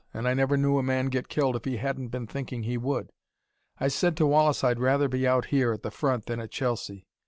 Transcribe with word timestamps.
And 0.15 0.27
I 0.27 0.33
never 0.33 0.57
knew 0.57 0.79
a 0.79 0.81
man 0.81 1.09
get 1.09 1.27
killed 1.29 1.55
if 1.55 1.65
he 1.65 1.77
hadn't 1.77 2.07
been 2.07 2.25
thinking 2.25 2.63
he 2.63 2.75
would. 2.75 3.11
I 3.77 3.87
said 3.87 4.17
to 4.17 4.25
Wallace 4.25 4.63
I'd 4.63 4.79
rather 4.79 5.07
be 5.07 5.27
out 5.27 5.45
here, 5.53 5.73
at 5.73 5.83
the 5.83 5.91
front, 5.91 6.25
than 6.25 6.39
at 6.39 6.49
Chelsea. 6.49 7.05